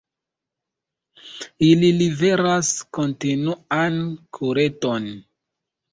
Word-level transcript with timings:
Ili 1.67 1.91
liveras 1.99 2.73
kontinuan 2.99 4.03
kurenton. 4.39 5.11